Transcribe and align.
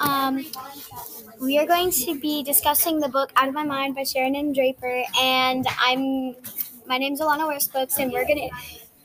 um, 0.00 0.44
we 1.40 1.58
are 1.58 1.66
going 1.66 1.90
to 1.90 2.18
be 2.18 2.42
discussing 2.42 3.00
the 3.00 3.08
book 3.08 3.32
Out 3.36 3.48
of 3.48 3.54
My 3.54 3.64
Mind 3.64 3.94
by 3.94 4.04
Sharon 4.04 4.36
M. 4.36 4.52
Draper, 4.52 5.02
and 5.20 5.66
I'm 5.80 6.36
my 6.86 6.98
name's 6.98 7.20
Alana 7.20 7.48
Wearsbooks, 7.48 7.98
and 7.98 8.12
we're 8.12 8.26
gonna 8.26 8.48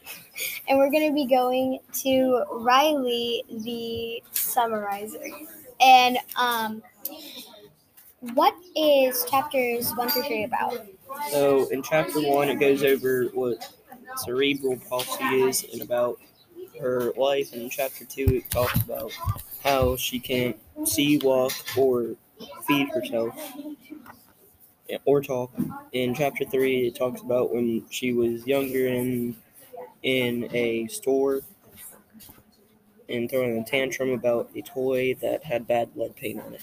and 0.67 0.77
we're 0.77 0.91
gonna 0.91 1.13
be 1.13 1.25
going 1.25 1.79
to 2.03 2.43
Riley, 2.51 3.43
the 3.49 4.23
summarizer. 4.31 5.23
And 5.79 6.17
um, 6.35 6.81
what 8.19 8.55
is 8.75 9.25
chapters 9.29 9.91
one 9.95 10.09
through 10.09 10.23
three 10.23 10.43
about? 10.43 10.85
So 11.31 11.67
in 11.69 11.83
chapter 11.83 12.19
one, 12.21 12.49
it 12.49 12.59
goes 12.59 12.83
over 12.83 13.25
what 13.33 13.73
cerebral 14.17 14.77
palsy 14.89 15.23
is 15.23 15.65
and 15.71 15.81
about 15.81 16.19
her 16.79 17.13
life. 17.17 17.53
And 17.53 17.63
in 17.63 17.69
chapter 17.69 18.05
two, 18.05 18.25
it 18.25 18.49
talks 18.49 18.81
about 18.81 19.11
how 19.63 19.95
she 19.95 20.19
can't 20.19 20.57
see, 20.85 21.17
walk, 21.17 21.51
or 21.77 22.15
feed 22.67 22.89
herself 22.89 23.35
or 25.05 25.21
talk. 25.21 25.51
In 25.91 26.13
chapter 26.13 26.45
three, 26.45 26.87
it 26.87 26.95
talks 26.95 27.21
about 27.21 27.53
when 27.53 27.87
she 27.89 28.13
was 28.13 28.45
younger 28.47 28.87
and 28.87 29.35
in 30.03 30.49
a 30.55 30.87
store 30.87 31.41
and 33.09 33.29
throwing 33.29 33.57
a 33.57 33.63
tantrum 33.65 34.09
about 34.11 34.49
a 34.55 34.61
toy 34.61 35.13
that 35.15 35.43
had 35.43 35.67
bad 35.67 35.95
lead 35.95 36.15
paint 36.15 36.39
on 36.39 36.53
it. 36.53 36.61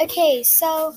Okay, 0.00 0.42
so 0.42 0.94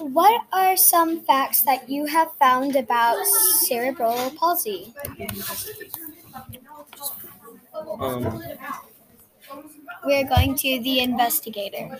what 0.00 0.42
are 0.52 0.76
some 0.76 1.20
facts 1.24 1.62
that 1.62 1.88
you 1.88 2.06
have 2.06 2.32
found 2.38 2.76
about 2.76 3.26
cerebral 3.26 4.30
palsy? 4.32 4.94
Um, 7.88 8.42
We're 10.04 10.28
going 10.28 10.54
to 10.56 10.80
the 10.82 11.00
investigator. 11.00 11.96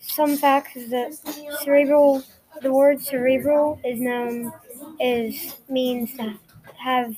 Some 0.00 0.36
facts 0.36 0.74
that 0.74 1.14
cerebral, 1.62 2.22
the 2.62 2.72
word 2.72 3.00
cerebral 3.00 3.80
is 3.84 4.00
known 4.00 4.52
is 5.00 5.56
means 5.68 6.14
to 6.16 6.38
have 6.78 7.16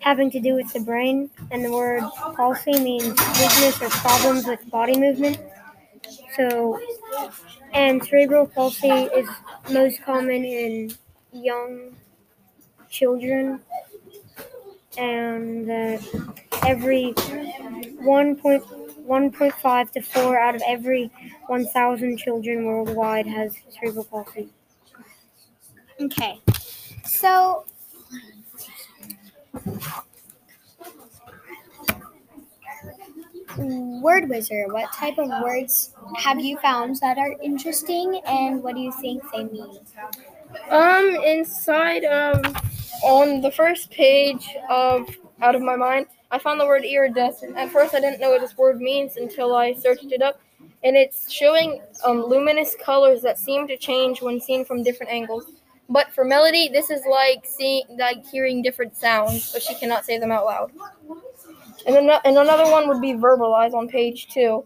having 0.00 0.30
to 0.30 0.40
do 0.40 0.54
with 0.54 0.72
the 0.72 0.80
brain, 0.80 1.30
and 1.50 1.64
the 1.64 1.72
word 1.72 2.02
palsy 2.36 2.78
means 2.80 3.08
weakness 3.40 3.80
or 3.82 3.88
problems 3.90 4.46
with 4.46 4.68
body 4.70 4.98
movement. 4.98 5.38
So, 6.36 6.80
and 7.72 8.02
cerebral 8.04 8.46
palsy 8.46 8.88
is 8.88 9.28
most 9.70 10.02
common 10.02 10.44
in 10.44 10.92
young 11.32 11.96
children, 12.90 13.60
and 14.98 15.68
that 15.68 16.00
every 16.66 17.12
1.1.5 17.14 19.90
to 19.92 20.02
4 20.02 20.38
out 20.38 20.54
of 20.54 20.62
every 20.66 21.10
1,000 21.46 22.18
children 22.18 22.64
worldwide 22.64 23.26
has 23.26 23.54
cerebral 23.70 24.04
palsy. 24.04 24.48
Okay, 26.00 26.40
so 27.04 27.64
word 33.56 34.28
wizard, 34.28 34.72
what 34.72 34.92
type 34.92 35.18
of 35.18 35.28
words 35.42 35.94
have 36.16 36.40
you 36.40 36.58
found 36.58 36.96
that 37.00 37.18
are 37.18 37.34
interesting, 37.42 38.20
and 38.26 38.62
what 38.62 38.74
do 38.74 38.80
you 38.80 38.92
think 39.00 39.22
they 39.32 39.44
mean? 39.44 39.78
Um, 40.70 41.16
inside 41.24 42.04
of 42.04 42.42
on 43.04 43.42
the 43.42 43.50
first 43.50 43.90
page 43.90 44.48
of 44.70 45.08
Out 45.42 45.54
of 45.54 45.62
My 45.62 45.76
Mind, 45.76 46.06
I 46.30 46.38
found 46.38 46.58
the 46.58 46.66
word 46.66 46.84
iridescent. 46.84 47.56
At 47.56 47.70
first, 47.70 47.94
I 47.94 48.00
didn't 48.00 48.20
know 48.20 48.30
what 48.30 48.40
this 48.40 48.56
word 48.56 48.80
means 48.80 49.16
until 49.18 49.54
I 49.54 49.74
searched 49.74 50.10
it 50.10 50.22
up, 50.22 50.40
and 50.82 50.96
it's 50.96 51.30
showing 51.30 51.82
um, 52.04 52.24
luminous 52.24 52.74
colors 52.82 53.20
that 53.22 53.38
seem 53.38 53.68
to 53.68 53.76
change 53.76 54.22
when 54.22 54.40
seen 54.40 54.64
from 54.64 54.82
different 54.82 55.12
angles. 55.12 55.44
But 55.88 56.12
for 56.12 56.24
Melody, 56.24 56.68
this 56.68 56.88
is 56.88 57.02
like 57.08 57.44
seeing, 57.44 57.84
like 57.98 58.24
hearing 58.26 58.62
different 58.62 58.96
sounds, 58.96 59.52
but 59.52 59.62
she 59.62 59.74
cannot 59.74 60.06
say 60.06 60.18
them 60.18 60.32
out 60.32 60.46
loud. 60.46 60.72
And, 61.86 61.96
ano- 61.96 62.20
and 62.24 62.38
another 62.38 62.70
one 62.70 62.88
would 62.88 63.02
be 63.02 63.12
verbalize 63.12 63.74
on 63.74 63.86
page 63.86 64.28
two, 64.28 64.64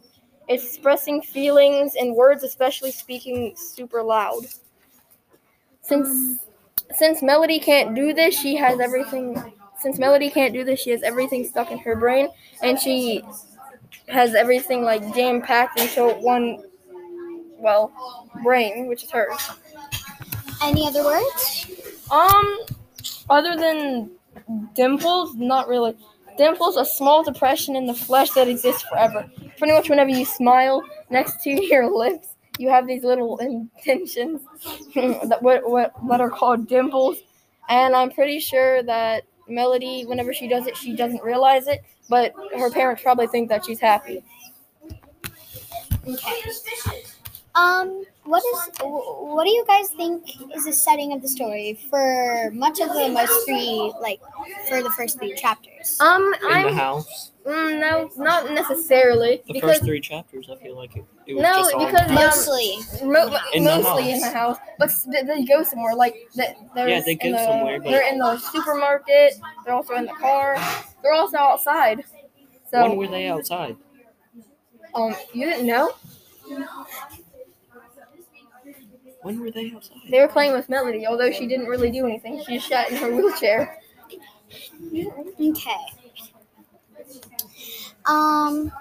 expressing 0.49 1.21
feelings 1.21 1.97
and 1.99 2.15
words, 2.15 2.45
especially 2.45 2.93
speaking 2.93 3.55
super 3.57 4.01
loud. 4.01 4.47
Since 5.83 6.47
since 6.95 7.23
Melody 7.23 7.59
can't 7.59 7.95
do 7.95 8.13
this, 8.13 8.39
she 8.39 8.57
has 8.57 8.81
everything. 8.81 9.55
Since 9.79 9.99
Melody 9.99 10.31
can't 10.31 10.53
do 10.53 10.65
this, 10.65 10.81
she 10.81 10.91
has 10.91 11.03
everything 11.03 11.47
stuck 11.47 11.71
in 11.71 11.79
her 11.79 11.95
brain, 11.95 12.29
and 12.63 12.79
she 12.79 13.23
has 14.09 14.35
everything 14.35 14.83
like 14.83 15.15
jam 15.15 15.41
packed 15.41 15.79
into 15.79 16.09
one, 16.21 16.65
well, 17.59 17.93
brain, 18.43 18.87
which 18.87 19.05
is 19.05 19.11
hers. 19.11 19.51
Any 20.63 20.87
other 20.87 21.05
words? 21.05 21.71
Um, 22.11 22.59
other 23.31 23.57
than 23.57 24.11
dimples, 24.75 25.35
not 25.35 25.69
really. 25.69 25.97
Dimples, 26.37 26.77
a 26.77 26.85
small 26.85 27.23
depression 27.23 27.77
in 27.77 27.87
the 27.87 27.95
flesh 27.95 28.31
that 28.31 28.49
exists 28.49 28.83
forever. 28.83 29.29
Pretty 29.59 29.73
much 29.73 29.89
whenever 29.89 30.11
you 30.11 30.25
smile 30.25 30.83
next 31.11 31.43
to 31.43 31.51
your 31.67 31.95
lips, 31.95 32.35
you 32.59 32.69
have 32.69 32.87
these 32.87 33.05
little 33.05 33.39
indentions 33.39 34.43
that 34.95 35.39
what, 35.41 35.69
what 35.69 35.93
that 36.09 36.21
are 36.21 36.31
called 36.31 36.69
dimples. 36.69 37.19
And 37.69 37.95
I'm 37.95 38.11
pretty 38.11 38.41
sure 38.41 38.83
that 38.83 39.25
Melody, 39.49 40.05
whenever 40.05 40.33
she 40.35 40.49
does 40.49 40.67
it, 40.67 40.77
she 40.77 40.95
doesn't 40.95 41.23
realize 41.23 41.67
it, 41.67 41.83
but 42.09 42.33
her 42.57 42.71
parents 42.71 43.03
probably 43.03 43.27
think 43.27 43.49
that 43.49 43.65
she's 43.65 43.81
happy. 43.81 44.23
Okay. 46.07 46.43
Um, 47.55 48.05
what 48.25 48.43
is 48.45 48.71
what 48.83 49.45
do 49.45 49.51
you 49.51 49.65
guys 49.67 49.89
think 49.91 50.23
is 50.55 50.65
the 50.65 50.73
setting 50.73 51.13
of 51.13 51.23
the 51.23 51.29
story 51.29 51.79
for 51.91 52.51
much 52.53 52.79
of 52.81 52.89
the 52.91 53.09
most 53.09 53.47
three 53.47 53.93
like 54.01 54.21
for 54.69 54.83
the 54.83 54.91
first 54.91 55.19
three 55.19 55.35
chapters? 55.35 55.99
Um, 56.01 56.23
in 56.43 56.49
the 56.49 56.55
I'm 56.55 56.75
house, 56.75 57.33
mm, 57.47 57.81
no, 57.81 58.11
not 58.17 58.53
necessarily 58.53 59.43
the 59.47 59.55
because 59.55 59.71
first 59.73 59.85
three 59.85 60.01
chapters, 60.01 60.49
I 60.51 60.57
feel 60.57 60.77
like 60.77 60.97
it, 60.97 61.05
it 61.29 61.35
was 61.35 61.43
No, 61.43 61.55
just 61.55 61.75
all 61.75 61.87
in 61.87 61.93
because, 61.93 62.09
um. 62.09 62.15
Mostly. 62.15 62.79
Mo- 63.07 63.39
In 63.53 63.65
the 63.65 63.71
mostly 63.77 64.11
in 64.13 64.21
the 64.21 64.31
house, 64.31 64.57
but 64.79 64.91
they- 65.07 65.23
they 65.23 65.45
go 65.45 65.63
somewhere. 65.63 65.95
Like 65.95 66.15
th- 66.35 66.57
there's 66.75 66.91
Yeah, 66.91 67.01
they 67.03 67.15
go 67.15 67.27
in 67.27 67.33
the, 67.33 67.45
somewhere, 67.45 67.81
but- 67.81 67.91
They're 67.91 68.09
in 68.13 68.19
the 68.19 68.39
supermarket. 68.39 69.35
They're 69.65 69.75
also 69.75 69.95
in 69.95 70.07
the 70.07 70.13
car. 70.15 70.57
They're 71.03 71.13
also 71.13 71.37
outside. 71.37 72.05
So, 72.71 72.83
when 72.89 72.97
were 72.97 73.07
they 73.07 73.29
outside? 73.29 73.77
um, 74.95 75.15
you 75.33 75.45
didn't 75.47 75.67
know 75.67 75.93
When 79.23 79.41
were 79.41 79.51
they 79.51 79.71
outside? 79.73 79.99
they 80.11 80.21
were 80.21 80.29
playing 80.29 80.53
with 80.53 80.69
Melody, 80.69 81.07
although 81.07 81.31
she 81.31 81.47
didn't 81.47 81.67
really 81.67 81.91
do 81.91 82.07
anything. 82.07 82.43
She 82.45 82.57
just 82.57 82.69
sat 82.69 82.91
in 82.91 82.97
her 82.97 83.15
wheelchair. 83.15 83.79
Okay. 85.41 85.77
Um, 88.07 88.73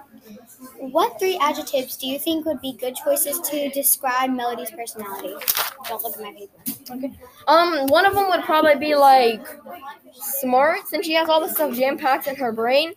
what 0.80 1.20
three 1.20 1.38
adjectives 1.42 1.98
do 1.98 2.08
you 2.08 2.18
think 2.18 2.46
would 2.46 2.62
be 2.62 2.74
good 2.74 2.96
choices 2.96 3.40
to 3.50 3.70
describe 3.70 4.32
Melody's 4.32 4.72
personality? 4.72 5.34
Don't 5.88 6.04
look 6.04 6.16
at 6.16 6.24
my 6.24 6.34
paper. 6.34 6.52
Okay. 6.92 7.12
Um, 7.48 7.88
one 7.88 8.06
of 8.06 8.16
them 8.16 8.28
would 8.30 8.44
probably 8.44 8.76
be 8.76 8.96
like 8.96 9.46
smart, 10.14 10.88
since 10.88 11.06
she 11.06 11.14
has 11.14 11.30
all 11.30 11.42
this 11.42 11.54
stuff 11.54 11.76
jam 11.76 11.98
packed 11.98 12.28
in 12.28 12.36
her 12.36 12.52
brain. 12.52 12.94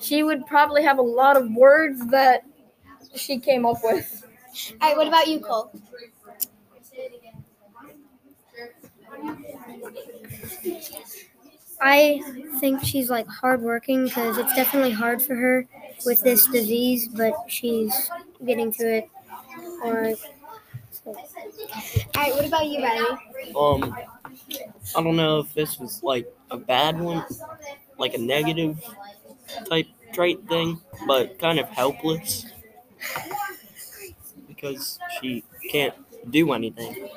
She 0.00 0.22
would 0.22 0.46
probably 0.46 0.82
have 0.82 0.98
a 0.98 1.02
lot 1.02 1.36
of 1.36 1.50
words 1.52 2.04
that 2.08 2.44
she 3.14 3.38
came 3.38 3.64
up 3.64 3.78
with. 3.82 4.24
All 4.80 4.88
right. 4.88 4.96
What 4.96 5.06
about 5.06 5.28
you, 5.28 5.40
Cole? 5.40 5.70
I 11.80 12.20
think 12.58 12.82
she's 12.82 13.08
like 13.08 13.28
hardworking 13.28 14.04
because 14.04 14.36
it's 14.36 14.52
definitely 14.54 14.90
hard 14.90 15.22
for 15.22 15.36
her 15.36 15.66
with 16.04 16.20
this 16.20 16.46
disease, 16.46 17.08
but 17.08 17.34
she's 17.48 18.10
getting 18.44 18.72
through 18.72 18.94
it. 18.94 19.10
Or 19.82 20.14
All 21.06 21.14
right. 22.16 22.34
What 22.34 22.46
about 22.46 22.66
you, 22.66 22.82
Riley? 22.82 23.18
Um, 23.58 23.96
I 24.96 25.02
don't 25.02 25.16
know 25.16 25.40
if 25.40 25.54
this 25.54 25.78
was 25.78 26.02
like 26.02 26.32
a 26.50 26.56
bad 26.56 26.98
one, 27.00 27.24
like 27.98 28.14
a 28.14 28.18
negative 28.18 28.82
type 29.68 29.86
trait 30.12 30.46
thing, 30.48 30.80
but 31.06 31.38
kind 31.38 31.58
of 31.58 31.68
helpless 31.68 32.46
because 34.46 34.98
she 35.20 35.44
can't 35.70 35.94
do 36.30 36.52
anything. 36.52 37.08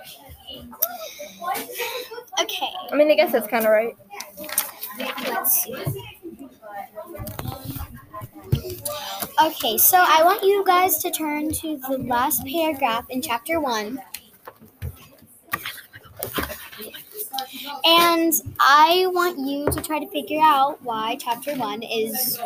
Okay. 2.41 2.69
I 2.91 2.95
mean, 2.95 3.11
I 3.11 3.15
guess 3.15 3.31
that's 3.31 3.47
kind 3.47 3.65
of 3.65 3.71
right. 3.71 3.95
Let's 4.97 5.63
see. 5.63 6.10
Okay, 9.43 9.77
so 9.77 9.97
I 9.97 10.23
want 10.23 10.43
you 10.43 10.63
guys 10.65 10.97
to 10.99 11.11
turn 11.11 11.51
to 11.53 11.77
the 11.77 11.97
last 11.97 12.45
paragraph 12.45 13.05
in 13.09 13.21
chapter 13.21 13.59
one. 13.59 13.99
And 17.85 18.33
I 18.59 19.07
want 19.07 19.39
you 19.39 19.65
to 19.71 19.81
try 19.81 19.99
to 19.99 20.07
figure 20.09 20.41
out 20.41 20.81
why 20.83 21.17
chapter 21.19 21.55
one 21.55 21.81
is, 21.83 22.39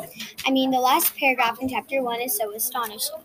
I 0.46 0.52
mean, 0.52 0.72
the 0.72 0.80
last 0.80 1.16
paragraph 1.18 1.62
in 1.62 1.70
chapter 1.70 2.02
one 2.02 2.22
is 2.22 2.36
so 2.36 2.54
astonishing. 2.56 3.16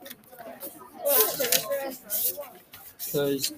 Because 3.05 3.53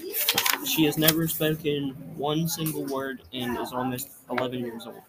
she 0.66 0.84
has 0.84 0.96
never 0.96 1.28
spoken 1.28 1.90
one 2.16 2.48
single 2.48 2.84
word 2.86 3.22
and 3.32 3.58
is 3.58 3.72
almost 3.72 4.08
11 4.30 4.60
years 4.60 4.86
old. 4.86 5.02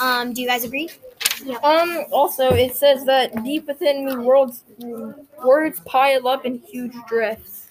Um, 0.00 0.32
do 0.32 0.42
you 0.42 0.48
guys 0.48 0.64
agree? 0.64 0.90
Um. 1.62 2.04
Also, 2.12 2.50
it 2.52 2.74
says 2.76 3.04
that 3.04 3.44
deep 3.44 3.66
within 3.66 4.06
me, 4.06 4.16
worlds 4.16 4.62
words 5.44 5.80
pile 5.80 6.28
up 6.28 6.44
in 6.46 6.58
huge 6.60 6.94
drifts. 7.08 7.68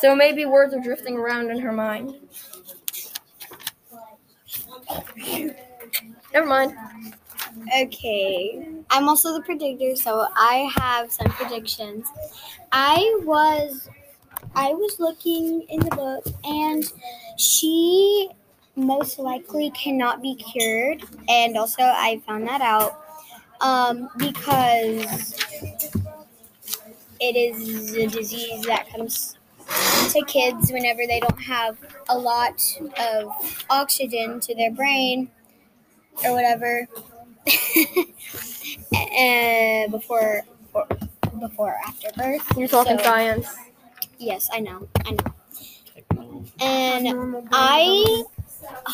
So 0.00 0.14
maybe 0.14 0.44
words 0.44 0.74
are 0.74 0.80
drifting 0.80 1.16
around 1.16 1.50
in 1.50 1.58
her 1.60 1.72
mind. 1.72 2.14
Never 6.32 6.46
mind. 6.46 6.74
Okay. 7.80 8.68
I'm 8.90 9.08
also 9.08 9.32
the 9.32 9.42
predictor, 9.42 9.96
so 9.96 10.26
I 10.34 10.70
have 10.76 11.12
some 11.12 11.28
predictions. 11.28 12.06
I 12.72 13.20
was 13.24 13.88
I 14.54 14.72
was 14.72 14.98
looking 15.00 15.62
in 15.68 15.80
the 15.80 15.90
book 15.90 16.24
and 16.44 16.84
she 17.38 18.30
most 18.76 19.18
likely 19.18 19.70
cannot 19.70 20.20
be 20.22 20.34
cured 20.34 21.02
and 21.28 21.56
also 21.56 21.82
I 21.82 22.20
found 22.26 22.46
that 22.48 22.60
out 22.60 23.00
um, 23.60 24.08
because 24.16 25.34
it 27.20 27.36
is 27.36 27.94
a 27.94 28.06
disease 28.08 28.64
that 28.66 28.88
comes 28.90 29.36
to 30.12 30.22
kids 30.26 30.70
whenever 30.72 31.06
they 31.06 31.20
don't 31.20 31.40
have 31.40 31.78
a 32.08 32.18
lot 32.18 32.60
of 32.98 33.64
oxygen 33.70 34.40
to 34.40 34.54
their 34.54 34.70
brain 34.72 35.30
or 36.24 36.32
whatever 36.32 36.86
uh, 38.94 39.88
before 39.90 40.42
or 40.72 40.86
before 41.40 41.72
or 41.72 41.78
after 41.86 42.08
birth. 42.16 42.56
You're 42.56 42.68
talking 42.68 42.98
So- 42.98 43.04
science. 43.04 43.46
Yes, 44.18 44.48
I 44.52 44.60
know, 44.60 44.88
I 45.04 45.10
know. 45.10 46.44
And 46.60 47.48
I 47.50 48.24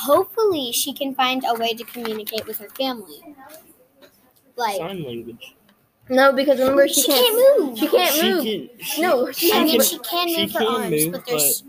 hopefully 0.01 0.73
she 0.73 0.93
can 0.93 1.15
find 1.15 1.45
a 1.47 1.55
way 1.55 1.75
to 1.75 1.85
communicate 1.85 2.47
with 2.47 2.59
her 2.59 2.69
family. 2.71 3.21
Like 4.57 4.77
Sign 4.77 5.03
language. 5.05 5.55
No, 6.09 6.33
because 6.33 6.59
remember 6.59 6.89
she, 6.89 7.03
she 7.03 7.07
can't. 7.07 7.27
can't 7.27 7.61
move. 7.69 7.79
She 7.79 7.89
can't 7.89 8.15
she 8.15 8.33
move. 8.33 8.45
Can, 8.45 8.85
she, 8.85 9.03
No, 9.03 9.33
she 9.33 9.53
I 9.53 9.65
mean, 9.65 9.77
but- 9.79 9.87
she 9.87 9.99
can 10.01 10.29
she 10.29 10.41
move 10.43 10.53
her 10.53 10.59
can 10.59 10.69
arms, 10.69 10.91
move, 10.91 11.13
but 11.13 11.27
there's 11.27 11.65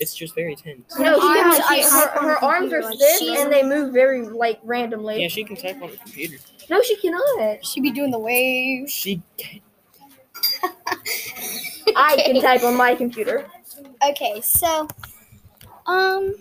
it's 0.00 0.14
just 0.16 0.34
very 0.34 0.56
tense. 0.56 0.98
No, 0.98 1.20
she 1.20 1.38
arms 1.38 1.56
she, 1.56 1.84
are 1.84 2.08
her, 2.08 2.20
her 2.22 2.44
arms 2.44 2.72
are 2.72 2.82
like 2.82 2.94
stiff 2.96 3.18
she's- 3.20 3.38
and 3.38 3.52
they 3.52 3.62
move 3.62 3.92
very 3.92 4.26
like 4.26 4.58
randomly. 4.64 5.22
Yeah, 5.22 5.28
she 5.28 5.44
can 5.44 5.54
type 5.54 5.80
on 5.80 5.90
the 5.92 5.96
computer. 5.96 6.38
No, 6.68 6.82
she 6.82 6.96
cannot. 6.96 7.64
She'd 7.64 7.82
be 7.82 7.92
doing 7.92 8.10
the 8.10 8.18
waves. 8.18 8.90
She 8.90 9.22
can. 9.36 9.60
I 11.96 12.16
can 12.24 12.40
type 12.40 12.64
on 12.64 12.76
my 12.76 12.94
computer. 12.96 13.46
Okay, 14.08 14.40
so 14.40 14.88
um 15.86 16.34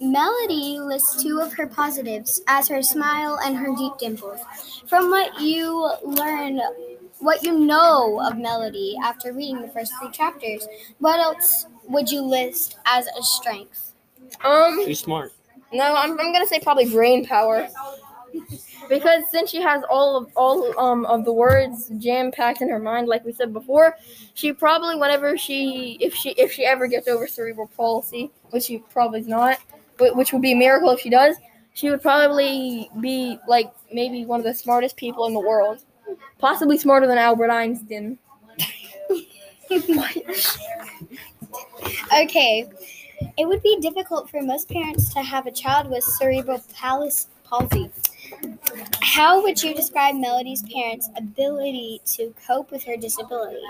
Melody 0.00 0.78
lists 0.78 1.22
two 1.22 1.40
of 1.40 1.52
her 1.54 1.66
positives 1.66 2.40
as 2.48 2.68
her 2.68 2.82
smile 2.82 3.38
and 3.44 3.56
her 3.56 3.74
deep 3.76 3.92
dimples. 3.98 4.40
From 4.86 5.10
what 5.10 5.40
you 5.40 5.90
learn 6.02 6.60
what 7.18 7.42
you 7.42 7.58
know 7.58 8.20
of 8.20 8.36
Melody 8.36 8.96
after 9.02 9.32
reading 9.32 9.62
the 9.62 9.68
first 9.68 9.92
three 9.98 10.10
chapters, 10.10 10.68
what 10.98 11.18
else 11.18 11.66
would 11.88 12.10
you 12.10 12.20
list 12.22 12.76
as 12.84 13.06
a 13.18 13.22
strength? 13.22 13.94
Um, 14.44 14.80
She's 14.84 15.00
smart. 15.00 15.32
no, 15.72 15.94
I'm, 15.94 16.12
I'm 16.12 16.32
gonna 16.32 16.46
say 16.46 16.60
probably 16.60 16.90
brain 16.90 17.24
power. 17.24 17.68
Because 18.88 19.22
since 19.30 19.50
she 19.50 19.62
has 19.62 19.82
all 19.88 20.16
of 20.16 20.30
all 20.36 20.78
um 20.78 21.06
of 21.06 21.24
the 21.24 21.32
words 21.32 21.90
jam 21.98 22.30
packed 22.30 22.60
in 22.60 22.68
her 22.68 22.78
mind, 22.78 23.08
like 23.08 23.24
we 23.24 23.32
said 23.32 23.52
before, 23.52 23.96
she 24.34 24.52
probably 24.52 24.96
whenever 24.96 25.38
she 25.38 25.96
if 26.00 26.14
she 26.14 26.30
if 26.32 26.52
she 26.52 26.66
ever 26.66 26.86
gets 26.86 27.08
over 27.08 27.26
cerebral 27.26 27.70
palsy, 27.76 28.30
which 28.50 28.64
she 28.64 28.78
probably 28.90 29.22
not, 29.22 29.58
but 29.98 30.16
which 30.16 30.32
would 30.32 30.42
be 30.42 30.52
a 30.52 30.56
miracle 30.56 30.90
if 30.90 31.00
she 31.00 31.10
does, 31.10 31.36
she 31.74 31.90
would 31.90 32.02
probably 32.02 32.90
be 33.00 33.38
like 33.46 33.72
maybe 33.92 34.24
one 34.24 34.40
of 34.40 34.44
the 34.44 34.54
smartest 34.54 34.96
people 34.96 35.26
in 35.26 35.34
the 35.34 35.40
world, 35.40 35.82
possibly 36.38 36.78
smarter 36.78 37.06
than 37.06 37.18
Albert 37.18 37.50
Einstein. 37.50 38.18
Okay. 42.22 42.68
It 43.36 43.46
would 43.46 43.62
be 43.62 43.78
difficult 43.80 44.30
for 44.30 44.42
most 44.42 44.68
parents 44.68 45.12
to 45.14 45.22
have 45.22 45.46
a 45.46 45.50
child 45.50 45.90
with 45.90 46.04
cerebral 46.04 46.62
palsy. 46.74 47.90
How 49.00 49.42
would 49.42 49.62
you 49.62 49.74
describe 49.74 50.14
Melody's 50.16 50.62
parents' 50.62 51.08
ability 51.16 52.02
to 52.06 52.34
cope 52.46 52.70
with 52.70 52.84
her 52.84 52.96
disability? 52.96 53.62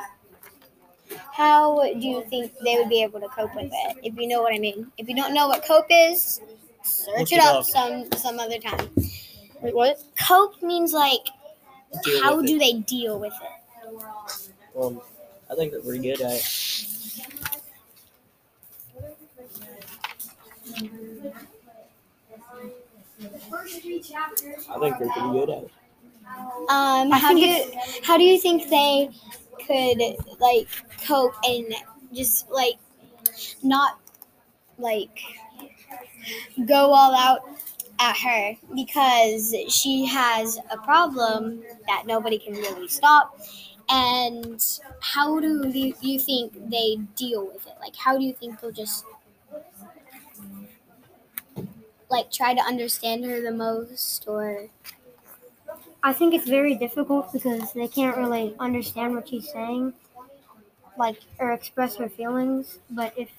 How 1.32 1.82
do 1.82 1.98
you 1.98 2.24
think 2.28 2.52
they 2.64 2.76
would 2.76 2.88
be 2.88 3.02
able 3.02 3.20
to 3.20 3.28
cope 3.28 3.54
with 3.54 3.70
it? 3.72 3.96
If 4.02 4.16
you 4.16 4.26
know 4.28 4.42
what 4.42 4.54
I 4.54 4.58
mean. 4.58 4.90
If 4.98 5.08
you 5.08 5.14
don't 5.14 5.34
know 5.34 5.48
what 5.48 5.64
cope 5.64 5.86
is, 5.90 6.40
search 6.82 7.32
it 7.32 7.36
it 7.36 7.40
up 7.40 7.60
up. 7.60 7.64
some 7.64 8.10
some 8.16 8.38
other 8.38 8.58
time. 8.58 8.88
Wait, 9.62 9.74
what? 9.74 10.02
Cope 10.26 10.60
means 10.62 10.92
like 10.92 11.20
Deal 12.04 12.22
how 12.22 12.42
do 12.42 12.56
it. 12.56 12.58
they 12.58 12.72
deal 12.80 13.18
with 13.20 13.32
it? 13.32 14.00
Um, 14.78 15.00
I 15.50 15.54
think 15.54 15.72
they're 15.72 15.80
pretty 15.80 16.02
good 16.02 16.20
at 16.20 16.32
it. 16.32 16.46
I 24.70 24.78
think 24.78 24.98
they're 24.98 25.08
pretty 25.10 25.30
good 25.32 25.50
at 25.50 25.62
it. 25.64 25.70
Um, 26.68 27.10
how 27.10 27.32
do 27.32 27.40
you 27.40 27.64
how 28.02 28.16
do 28.16 28.24
you 28.24 28.38
think 28.38 28.68
they 28.68 29.10
could 29.66 30.38
like 30.40 30.68
cope 31.06 31.34
and 31.44 31.74
just 32.12 32.48
like 32.50 32.76
not 33.62 33.98
like 34.78 35.20
go 36.66 36.92
all 36.92 37.14
out 37.14 37.40
at 37.98 38.16
her 38.16 38.56
because 38.74 39.54
she 39.68 40.04
has 40.06 40.58
a 40.70 40.76
problem 40.78 41.62
that 41.86 42.04
nobody 42.06 42.38
can 42.38 42.54
really 42.54 42.88
stop. 42.88 43.38
And 43.88 44.62
how 45.00 45.38
do 45.40 45.68
you, 45.68 45.94
you 46.00 46.18
think 46.18 46.70
they 46.70 46.96
deal 47.14 47.46
with 47.46 47.66
it? 47.66 47.74
Like 47.80 47.96
how 47.96 48.18
do 48.18 48.24
you 48.24 48.34
think 48.34 48.60
they'll 48.60 48.72
just 48.72 49.04
like 52.10 52.30
try 52.30 52.54
to 52.54 52.60
understand 52.60 53.24
her 53.24 53.40
the 53.40 53.52
most 53.52 54.24
or 54.28 54.68
I 56.06 56.12
think 56.14 56.32
it's 56.34 56.48
very 56.48 56.74
difficult 56.74 57.32
because 57.34 57.72
they 57.74 57.88
can't 57.88 58.16
really 58.16 58.54
understand 58.60 59.14
what 59.14 59.28
she's 59.28 59.50
saying, 59.52 59.92
like 60.98 61.18
or 61.38 61.52
express 61.52 61.96
her 61.96 62.08
feelings. 62.08 62.78
But 62.90 63.12
if 63.16 63.30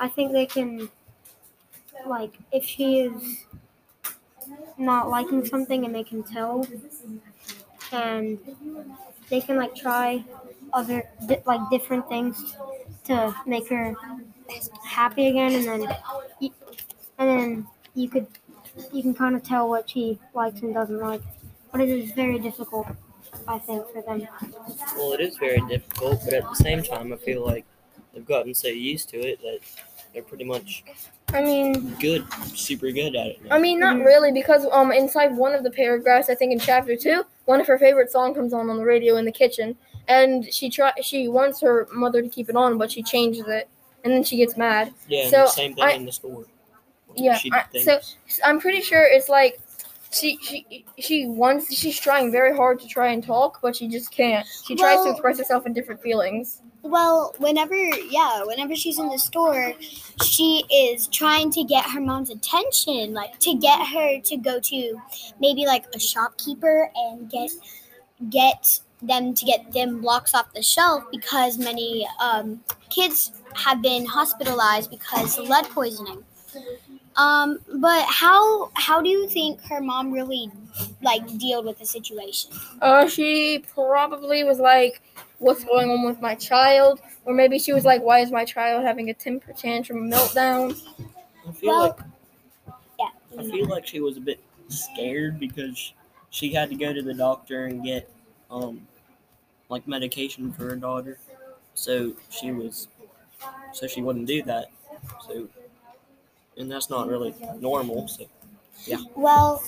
I 0.00 0.08
think 0.08 0.32
they 0.32 0.46
can, 0.46 0.90
like, 2.06 2.32
if 2.52 2.64
she 2.64 3.00
is 3.00 3.44
not 4.78 5.08
liking 5.08 5.44
something 5.44 5.84
and 5.84 5.94
they 5.94 6.04
can 6.04 6.22
tell, 6.22 6.66
and 7.92 8.38
they 9.30 9.40
can 9.40 9.56
like 9.56 9.74
try 9.74 10.24
other 10.72 11.08
di- 11.26 11.42
like 11.46 11.60
different 11.70 12.08
things 12.08 12.56
to 13.04 13.34
make 13.46 13.68
her 13.68 13.94
happy 14.84 15.28
again, 15.28 15.54
and 15.54 15.64
then 15.66 15.96
and 17.18 17.28
then 17.28 17.66
you 17.94 18.08
could 18.08 18.26
you 18.92 19.02
can 19.02 19.14
kind 19.14 19.34
of 19.34 19.42
tell 19.42 19.68
what 19.68 19.90
she 19.90 20.18
likes 20.34 20.60
and 20.62 20.74
doesn't 20.74 21.00
like 21.00 21.22
but 21.72 21.80
it 21.80 21.88
is 21.88 22.12
very 22.12 22.38
difficult, 22.38 22.86
I 23.46 23.58
think, 23.58 23.86
for 23.92 24.02
them. 24.02 24.26
Well, 24.96 25.12
it 25.12 25.20
is 25.20 25.36
very 25.36 25.60
difficult, 25.68 26.20
but 26.24 26.34
at 26.34 26.48
the 26.48 26.56
same 26.56 26.82
time, 26.82 27.12
I 27.12 27.16
feel 27.16 27.44
like 27.44 27.64
they've 28.12 28.26
gotten 28.26 28.54
so 28.54 28.68
used 28.68 29.08
to 29.10 29.18
it 29.18 29.40
that 29.42 29.60
they're 30.12 30.22
pretty 30.22 30.44
much 30.44 30.84
I 31.34 31.42
mean, 31.42 31.94
good, 32.00 32.24
super 32.54 32.90
good 32.90 33.14
at 33.14 33.26
it. 33.26 33.44
Now. 33.44 33.56
I 33.56 33.58
mean, 33.58 33.78
not 33.78 33.96
Mhm. 33.96 34.04
really, 34.06 34.32
because 34.32 34.66
um, 34.72 34.92
inside 34.92 35.36
one 35.36 35.54
of 35.54 35.62
the 35.62 35.70
paragraphs, 35.70 36.30
I 36.30 36.34
think 36.34 36.52
in 36.52 36.58
chapter 36.58 36.96
two, 36.96 37.22
one 37.44 37.60
of 37.60 37.66
her 37.66 37.78
favorite 37.78 38.10
song 38.10 38.34
comes 38.34 38.54
on 38.54 38.70
on 38.70 38.78
the 38.78 38.84
radio 38.84 39.16
in 39.16 39.26
the 39.26 39.32
kitchen, 39.32 39.76
and 40.08 40.50
she 40.52 40.70
try 40.70 40.92
she 41.02 41.28
wants 41.28 41.60
her 41.60 41.86
mother 41.92 42.22
to 42.22 42.28
keep 42.30 42.48
it 42.48 42.56
on, 42.56 42.78
but 42.78 42.90
she 42.90 43.02
changes 43.02 43.46
it, 43.46 43.68
and 44.04 44.12
then 44.14 44.24
she 44.24 44.38
gets 44.38 44.56
mad. 44.56 44.94
yeah, 45.06 45.22
and 45.22 45.30
so 45.30 45.42
the 45.42 45.46
same 45.48 45.74
thing 45.74 45.84
I- 45.84 45.92
in 45.92 46.06
the 46.06 46.12
store. 46.12 46.46
Yeah, 47.14 47.38
I- 47.52 47.64
so 47.78 48.00
I'm 48.44 48.60
pretty 48.60 48.80
sure 48.80 49.02
it's 49.02 49.28
like 49.28 49.60
she 50.10 50.38
she 50.42 50.84
she 50.98 51.26
wants 51.26 51.72
she's 51.74 51.98
trying 51.98 52.32
very 52.32 52.56
hard 52.56 52.80
to 52.80 52.88
try 52.88 53.08
and 53.08 53.24
talk, 53.24 53.60
but 53.62 53.76
she 53.76 53.88
just 53.88 54.10
can't. 54.10 54.46
She 54.66 54.74
tries 54.74 55.04
to 55.04 55.10
express 55.10 55.38
herself 55.38 55.66
in 55.66 55.72
different 55.72 56.00
feelings. 56.02 56.62
Well, 56.82 57.34
whenever, 57.38 57.74
yeah, 57.74 58.44
whenever 58.44 58.76
she's 58.76 58.98
in 58.98 59.08
the 59.08 59.18
store, 59.18 59.74
she 60.22 60.64
is 60.72 61.08
trying 61.08 61.50
to 61.52 61.64
get 61.64 61.84
her 61.84 62.00
mom's 62.00 62.30
attention, 62.30 63.12
like 63.12 63.38
to 63.40 63.54
get 63.54 63.84
her 63.88 64.20
to 64.20 64.36
go 64.36 64.60
to 64.60 65.00
maybe 65.40 65.66
like 65.66 65.86
a 65.94 65.98
shopkeeper 65.98 66.90
and 66.94 67.30
get 67.30 67.50
get 68.30 68.80
them 69.02 69.34
to 69.34 69.44
get 69.44 69.72
them 69.72 70.00
blocks 70.00 70.34
off 70.34 70.52
the 70.54 70.62
shelf 70.62 71.04
because 71.10 71.56
many 71.58 72.06
um 72.20 72.60
kids 72.90 73.32
have 73.54 73.82
been 73.82 74.04
hospitalized 74.04 74.90
because 74.90 75.38
of 75.38 75.48
lead 75.48 75.64
poisoning. 75.70 76.24
Um, 77.18 77.58
but 77.80 78.06
how 78.06 78.70
how 78.74 79.02
do 79.02 79.08
you 79.10 79.28
think 79.28 79.60
her 79.64 79.80
mom 79.80 80.12
really 80.12 80.50
like 81.02 81.26
dealt 81.38 81.66
with 81.66 81.78
the 81.78 81.86
situation? 81.86 82.52
Uh, 82.80 83.08
she 83.08 83.64
probably 83.74 84.44
was 84.44 84.58
like, 84.60 85.02
"What's 85.38 85.64
going 85.64 85.90
on 85.90 86.06
with 86.06 86.20
my 86.20 86.36
child?" 86.36 87.00
Or 87.26 87.34
maybe 87.34 87.58
she 87.58 87.72
was 87.72 87.84
like, 87.84 88.02
"Why 88.02 88.20
is 88.20 88.30
my 88.30 88.44
child 88.44 88.84
having 88.84 89.10
a 89.10 89.14
temper 89.14 89.52
tantrum, 89.52 90.10
meltdown?" 90.10 90.80
I 91.48 91.52
feel 91.52 91.70
Well, 91.72 91.82
like 91.82 92.00
Yeah. 92.98 93.08
I 93.38 93.42
feel 93.42 93.66
like 93.68 93.86
she 93.86 94.00
was 94.00 94.16
a 94.16 94.20
bit 94.20 94.40
scared 94.68 95.38
because 95.38 95.92
she 96.30 96.52
had 96.52 96.70
to 96.70 96.76
go 96.76 96.92
to 96.92 97.02
the 97.02 97.14
doctor 97.14 97.66
and 97.66 97.82
get 97.84 98.10
um 98.50 98.86
like 99.68 99.86
medication 99.88 100.52
for 100.52 100.64
her 100.70 100.76
daughter. 100.76 101.18
So 101.74 102.14
she 102.30 102.52
was 102.52 102.88
so 103.72 103.86
she 103.86 104.02
wouldn't 104.02 104.26
do 104.26 104.42
that. 104.44 104.68
So 105.28 105.48
and 106.58 106.70
that's 106.70 106.90
not 106.90 107.08
really 107.08 107.34
normal. 107.60 108.08
So 108.08 108.24
yeah. 108.84 108.98
Well, 109.14 109.62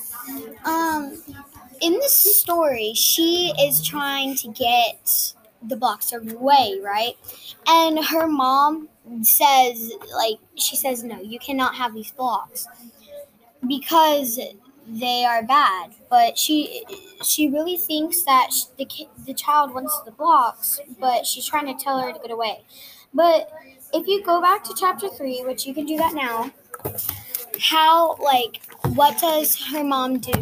um, 0.65 1.23
in 1.81 1.95
this 1.95 2.15
story, 2.15 2.93
she 2.95 3.53
is 3.61 3.85
trying 3.85 4.37
to 4.37 4.49
get 4.49 5.35
the 5.63 5.77
blocks 5.77 6.13
away, 6.13 6.79
right? 6.83 7.15
And 7.67 8.05
her 8.05 8.27
mom 8.27 8.89
says, 9.23 9.93
like, 10.15 10.39
she 10.55 10.77
says, 10.77 11.03
no, 11.03 11.21
you 11.21 11.39
cannot 11.39 11.75
have 11.75 11.95
these 11.95 12.11
blocks 12.13 12.67
because 13.67 14.39
they 14.87 15.25
are 15.25 15.43
bad. 15.43 15.93
But 16.09 16.39
she, 16.39 16.85
she 17.23 17.49
really 17.49 17.77
thinks 17.77 18.23
that 18.23 18.53
sh- 18.53 18.65
the 18.79 18.89
the 19.27 19.35
child 19.35 19.75
wants 19.75 20.01
the 20.05 20.11
blocks, 20.13 20.81
but 20.99 21.27
she's 21.27 21.47
trying 21.47 21.67
to 21.67 21.83
tell 21.83 21.99
her 21.99 22.13
to 22.13 22.19
get 22.19 22.31
away. 22.31 22.63
But 23.13 23.51
if 23.93 24.07
you 24.07 24.25
go 24.25 24.41
back 24.41 24.65
to 24.65 24.75
chapter 24.75 25.09
three, 25.09 25.43
which 25.45 25.67
you 25.67 25.75
can 25.75 25.85
do 25.85 25.97
that 25.99 26.15
now, 26.15 26.51
how 27.61 28.17
like 28.17 28.61
what 28.95 29.19
does 29.21 29.57
her 29.71 29.85
mom 29.85 30.19
do 30.19 30.33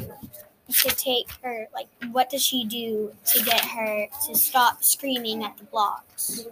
to 0.70 0.88
take 0.90 1.30
her 1.42 1.66
like 1.74 1.88
what 2.12 2.30
does 2.30 2.44
she 2.44 2.64
do 2.64 3.12
to 3.24 3.42
get 3.42 3.64
her 3.64 4.06
to 4.26 4.34
stop 4.34 4.82
screaming 4.82 5.44
at 5.44 5.56
the 5.56 5.64
blocks? 5.64 6.44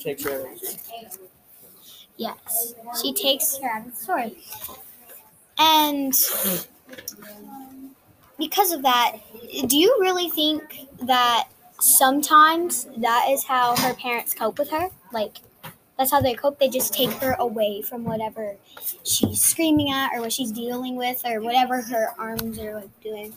Take 0.00 0.18
care 0.18 0.40
of 0.40 0.48
yes. 2.16 2.74
She 3.00 3.12
takes 3.12 3.58
her 3.58 3.68
out 3.68 3.86
of 3.86 3.94
the 3.94 3.96
store 3.96 4.30
and 5.58 6.12
because 8.38 8.72
of 8.72 8.82
that 8.82 9.16
do 9.66 9.76
you 9.78 9.96
really 10.00 10.28
think 10.30 10.86
that 11.02 11.48
sometimes 11.80 12.86
that 12.98 13.28
is 13.30 13.44
how 13.44 13.76
her 13.76 13.94
parents 13.94 14.34
cope 14.34 14.58
with 14.58 14.70
her? 14.70 14.88
Like 15.12 15.38
that's 15.98 16.10
how 16.10 16.20
they 16.20 16.34
cope 16.34 16.58
they 16.58 16.68
just 16.68 16.94
take 16.94 17.10
her 17.14 17.34
away 17.38 17.82
from 17.82 18.04
whatever 18.04 18.56
she's 19.04 19.40
screaming 19.40 19.90
at 19.90 20.12
or 20.14 20.20
what 20.20 20.32
she's 20.32 20.52
dealing 20.52 20.96
with 20.96 21.22
or 21.26 21.40
whatever 21.40 21.82
her 21.82 22.08
arms 22.18 22.58
are 22.58 22.74
like 22.74 23.00
doing 23.02 23.32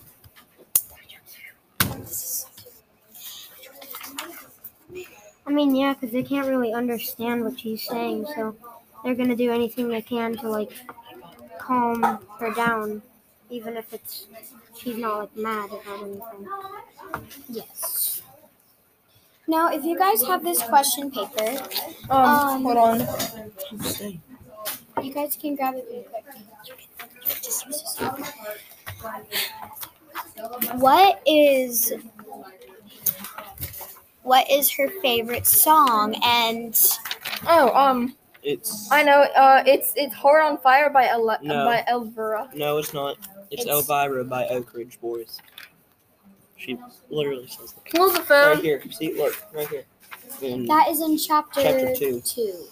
I 5.45 5.51
mean, 5.51 5.75
yeah, 5.75 5.93
because 5.93 6.11
they 6.11 6.23
can't 6.23 6.47
really 6.47 6.73
understand 6.73 7.43
what 7.43 7.59
she's 7.59 7.83
saying, 7.87 8.25
so 8.35 8.55
they're 9.03 9.15
gonna 9.15 9.35
do 9.35 9.51
anything 9.51 9.87
they 9.89 10.01
can 10.01 10.37
to 10.37 10.49
like 10.49 10.71
calm 11.59 12.03
her 12.39 12.53
down, 12.53 13.01
even 13.49 13.77
if 13.77 13.93
it's 13.93 14.27
she's 14.77 14.97
not 14.97 15.19
like 15.19 15.35
mad 15.37 15.69
about 15.71 16.03
anything. 16.03 16.47
Yes. 17.49 18.00
Now, 19.51 19.67
if 19.67 19.83
you 19.83 19.97
guys 19.97 20.23
have 20.23 20.43
this 20.45 20.63
question 20.63 21.11
paper, 21.11 21.49
Um, 22.09 22.23
Um, 22.23 22.63
hold 22.63 22.77
on. 22.77 22.99
You 25.03 25.13
guys 25.13 25.35
can 25.41 25.55
grab 25.57 25.75
it 25.75 25.85
really 25.89 26.05
quick. 26.09 26.25
Just 27.43 27.65
use 27.67 27.81
this. 27.81 27.99
What 30.75 31.21
is 31.25 31.91
what 34.23 34.49
is 34.49 34.69
her 34.71 34.87
favorite 35.01 35.45
song? 35.45 36.15
And 36.23 36.73
Oh, 37.45 37.73
um, 37.75 38.15
It's 38.43 38.89
I 38.91 39.03
know. 39.03 39.21
Uh, 39.43 39.63
it's 39.67 39.91
it's 39.97 40.13
"Heart 40.15 40.43
on 40.43 40.57
Fire" 40.59 40.89
by 40.89 41.07
Ele- 41.09 41.37
No. 41.41 41.65
by 41.65 41.83
Elvira. 41.89 42.49
no, 42.55 42.77
it's 42.77 42.93
not. 42.93 43.17
It's, 43.51 43.63
It's- 43.63 43.67
Elvira 43.67 44.23
by 44.23 44.47
Oak 44.47 44.73
Ridge 44.73 44.97
Boys. 45.01 45.39
She 46.61 46.77
literally 47.09 47.47
says 47.47 47.73
that. 47.73 47.85
Close 47.85 48.13
the 48.13 48.21
Right 48.29 48.59
here. 48.59 48.83
See, 48.91 49.13
look, 49.15 49.33
right 49.53 49.67
here. 49.67 49.83
And 50.43 50.67
that 50.69 50.89
is 50.89 51.01
in 51.01 51.17
chapter, 51.17 51.61
Chapter 51.61 51.95
two. 51.95 52.21
two. 52.21 52.65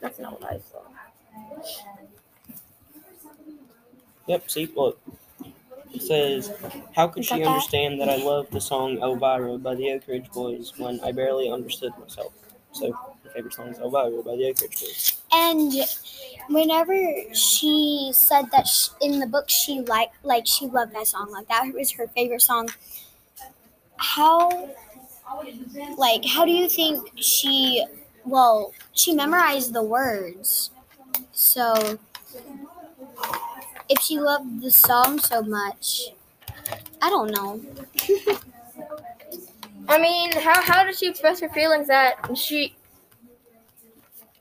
That's 0.00 0.20
not 0.20 0.40
what 0.40 0.52
I 0.52 0.58
saw. 0.58 0.82
Yep, 4.28 4.50
see, 4.50 4.72
look. 4.76 5.00
It 5.92 6.02
says, 6.02 6.52
How 6.94 7.08
could 7.08 7.24
she 7.24 7.34
that 7.34 7.40
that? 7.40 7.48
understand 7.48 8.00
that 8.00 8.08
I 8.08 8.16
love 8.16 8.48
the 8.50 8.60
song 8.60 8.98
oh 9.02 9.12
Elvira 9.14 9.58
by 9.58 9.74
the 9.74 9.90
Oak 9.92 10.02
Ridge 10.06 10.30
Boys 10.30 10.72
when 10.78 11.00
I 11.00 11.10
barely 11.10 11.50
understood 11.50 11.92
myself? 11.98 12.32
So, 12.72 12.90
my 12.90 13.13
favorite 13.34 13.52
song 13.52 13.68
is 13.68 13.78
Elvira 13.78 14.22
by 14.22 14.36
the 14.36 14.48
Oak 14.48 14.60
Ridge 14.60 14.80
Boys. 14.80 15.20
And 15.32 15.72
whenever 16.48 16.94
she 17.34 18.10
said 18.14 18.50
that 18.52 18.66
sh 18.68 18.90
in 19.00 19.18
the 19.18 19.26
book 19.26 19.50
she 19.50 19.80
liked, 19.80 20.14
like 20.24 20.46
she 20.46 20.66
loved 20.66 20.94
that 20.94 21.08
song, 21.08 21.30
like 21.32 21.48
that 21.48 21.72
was 21.74 21.90
her 21.92 22.06
favorite 22.08 22.42
song. 22.42 22.68
How, 23.96 24.70
like, 25.98 26.24
how 26.24 26.44
do 26.44 26.52
you 26.52 26.68
think 26.68 27.10
she? 27.16 27.84
Well, 28.24 28.72
she 28.92 29.12
memorized 29.14 29.72
the 29.72 29.82
words, 29.82 30.70
so 31.32 31.98
if 33.88 34.00
she 34.00 34.18
loved 34.18 34.62
the 34.62 34.70
song 34.70 35.18
so 35.18 35.42
much, 35.42 36.14
I 37.02 37.10
don't 37.10 37.30
know. 37.30 37.60
I 39.88 39.98
mean, 39.98 40.32
how 40.32 40.62
how 40.62 40.84
did 40.84 40.96
she 40.96 41.08
express 41.08 41.40
her 41.40 41.48
feelings 41.50 41.88
that 41.88 42.14
she 42.34 42.74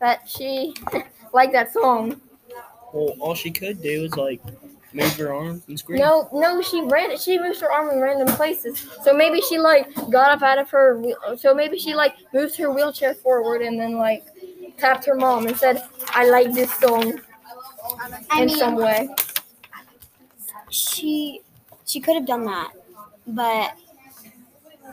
that 0.03 0.27
she 0.27 0.74
liked 1.33 1.53
that 1.53 1.72
song? 1.72 2.19
Well, 2.93 3.15
all 3.19 3.33
she 3.33 3.50
could 3.51 3.81
do 3.81 4.03
is, 4.03 4.15
like, 4.17 4.41
move 4.91 5.15
her 5.15 5.33
arms 5.33 5.63
and 5.69 5.79
scream. 5.79 6.00
No, 6.01 6.27
no, 6.33 6.62
she 6.62 6.81
ran. 6.81 7.17
She 7.17 7.39
moves 7.39 7.62
her 7.62 7.72
arm 7.72 7.89
in 7.89 8.00
random 8.01 8.27
places. 8.36 8.86
So 9.03 9.13
maybe 9.13 9.39
she 9.41 9.57
like 9.57 9.88
got 10.12 10.29
up 10.29 10.41
out 10.43 10.60
of 10.60 10.69
her. 10.69 11.00
wheel- 11.00 11.38
So 11.38 11.55
maybe 11.55 11.79
she 11.79 11.95
like 11.95 12.13
moved 12.33 12.55
her 12.57 12.69
wheelchair 12.72 13.13
forward 13.15 13.62
and 13.62 13.79
then 13.79 13.98
like 13.98 14.25
tapped 14.77 15.05
her 15.05 15.15
mom 15.15 15.48
and 15.48 15.57
said, 15.57 15.81
"I 16.10 16.29
like 16.29 16.53
this 16.53 16.72
song 16.75 17.19
I 18.29 18.41
in 18.41 18.48
mean, 18.48 18.57
some 18.57 18.75
way." 18.75 19.10
she 20.69 21.41
she 21.86 22.00
could 22.00 22.15
have 22.15 22.25
done 22.25 22.45
that 22.45 22.72
but 23.27 23.74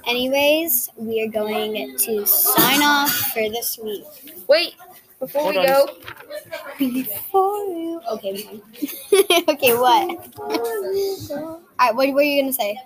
anyways 0.07 0.91
we 0.97 1.23
are 1.23 1.29
going 1.29 1.97
to 1.97 2.27
sign 2.27 2.83
off 2.83 3.11
for 3.33 3.49
this 3.49 3.79
week 3.83 4.05
Wait, 4.47 4.75
before 5.21 5.43
Hold 5.43 5.55
we 5.55 5.61
on. 5.61 5.67
go, 5.67 5.89
before 6.79 7.65
you 7.67 8.01
okay 8.11 8.61
okay 9.49 9.75
what 9.75 10.29
all 10.41 11.61
right 11.79 11.95
what 11.95 12.13
were 12.13 12.23
you 12.23 12.43
gonna 12.43 12.53
say 12.53 12.77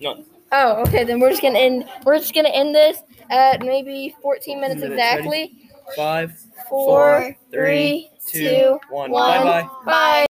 No. 0.00 0.24
oh, 0.52 0.82
okay, 0.82 1.04
then 1.04 1.20
we're 1.20 1.30
just 1.30 1.42
gonna 1.42 1.58
end. 1.58 1.84
We're 2.04 2.18
just 2.18 2.34
gonna 2.34 2.48
end 2.48 2.74
this 2.74 3.02
at 3.28 3.60
maybe 3.60 4.14
14 4.22 4.60
minutes 4.60 4.80
Minutes, 4.80 4.94
exactly. 4.94 5.52
Five, 5.94 6.32
Four, 6.68 7.36
three, 7.50 8.10
three, 8.10 8.10
two, 8.26 8.48
two, 8.48 8.80
one. 8.88 9.10
one. 9.10 9.44
Bye 9.44 9.62
bye. 9.62 9.68
Bye. 9.84 10.26